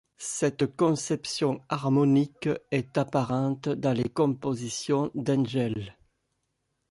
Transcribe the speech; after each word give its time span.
Cette 0.17 0.65
conception 0.75 1.61
harmonique 1.69 2.49
est 2.71 2.97
apparente 2.97 3.69
dans 3.69 3.93
les 3.95 4.09
compositions 4.09 5.11
d'Engel. 5.13 5.95